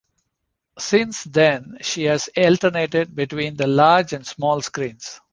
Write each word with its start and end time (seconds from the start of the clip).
Since 0.79 1.25
then, 1.25 1.77
she 1.81 2.05
has 2.05 2.27
alternated 2.35 3.15
between 3.15 3.55
the 3.55 3.67
large 3.67 4.13
and 4.13 4.25
small 4.25 4.59
screens. 4.63 5.21